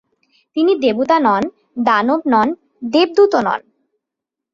[0.57, 1.43] তিনি দেবতা নন,
[1.85, 2.47] দানব নন,
[2.91, 3.61] দেবদূতও নন।